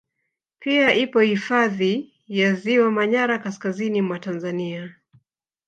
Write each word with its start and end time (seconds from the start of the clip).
Pia 0.59 0.95
ipo 0.95 1.19
hifadhi 1.19 2.13
ya 2.27 2.53
Ziwa 2.53 2.91
manyara 2.91 3.39
kaskazini 3.39 4.01
mwa 4.01 4.19
Tanzania 4.19 4.95